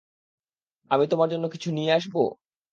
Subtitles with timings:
[0.91, 2.21] আমি তোমার জন্য কিছু নিয়ে আসবো?